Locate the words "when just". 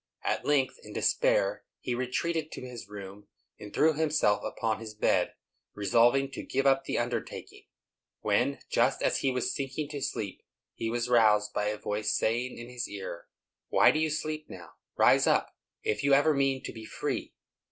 8.21-9.03